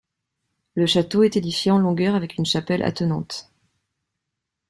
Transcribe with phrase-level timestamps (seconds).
[0.73, 3.51] Le château est édifié en longueur avec une chapelle attenante.